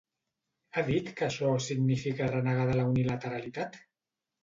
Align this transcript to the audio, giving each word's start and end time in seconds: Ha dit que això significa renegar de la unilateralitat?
Ha 0.77 0.83
dit 0.87 1.11
que 1.19 1.27
això 1.27 1.53
significa 1.67 2.33
renegar 2.35 2.67
de 2.73 2.81
la 2.83 2.91
unilateralitat? 2.97 3.83